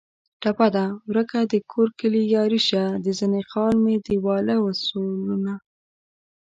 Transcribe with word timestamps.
ټپه 0.41 0.67
ده: 0.75 0.85
ورکه 1.09 1.39
دکور 1.51 1.87
کلي 1.99 2.23
یاري 2.35 2.59
شه 2.67 2.83
د 3.05 3.07
زنې 3.19 3.41
خال 3.49 3.73
مې 3.83 3.95
دېواله 4.07 4.55
و 4.59 4.65
سولونه 4.85 5.53